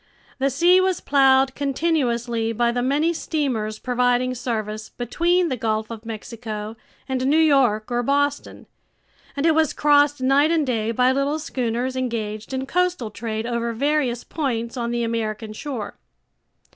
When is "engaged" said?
11.95-12.51